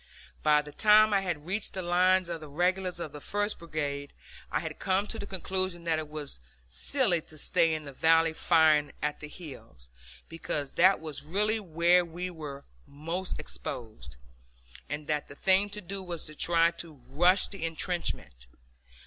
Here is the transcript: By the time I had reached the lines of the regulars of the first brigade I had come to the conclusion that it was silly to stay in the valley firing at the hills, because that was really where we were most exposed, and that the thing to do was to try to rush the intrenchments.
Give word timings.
By 0.41 0.63
the 0.63 0.71
time 0.71 1.13
I 1.13 1.21
had 1.21 1.45
reached 1.45 1.73
the 1.73 1.83
lines 1.83 2.27
of 2.27 2.41
the 2.41 2.47
regulars 2.49 2.99
of 2.99 3.11
the 3.11 3.21
first 3.21 3.59
brigade 3.59 4.13
I 4.51 4.59
had 4.59 4.79
come 4.79 5.05
to 5.05 5.19
the 5.19 5.27
conclusion 5.27 5.83
that 5.83 5.99
it 5.99 6.09
was 6.09 6.39
silly 6.67 7.21
to 7.21 7.37
stay 7.37 7.75
in 7.75 7.85
the 7.85 7.93
valley 7.93 8.33
firing 8.33 8.93
at 9.03 9.19
the 9.19 9.27
hills, 9.27 9.89
because 10.27 10.71
that 10.71 10.99
was 10.99 11.21
really 11.23 11.59
where 11.59 12.03
we 12.03 12.31
were 12.31 12.65
most 12.87 13.39
exposed, 13.39 14.17
and 14.89 15.05
that 15.05 15.27
the 15.27 15.35
thing 15.35 15.69
to 15.69 15.81
do 15.81 16.01
was 16.01 16.25
to 16.25 16.33
try 16.33 16.71
to 16.71 16.99
rush 17.11 17.47
the 17.49 17.63
intrenchments. 17.63 18.47